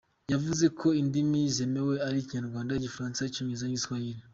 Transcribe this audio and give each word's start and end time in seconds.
Yavuze 0.31 0.65
ko 0.79 0.87
Indimi 1.01 1.41
zemewe 1.55 1.95
ari 2.07 2.17
Ikinyarwanda, 2.23 2.71
Igifaransa, 2.73 3.27
icyongereza 3.29 3.65
n’Igiswahili. 3.65 4.21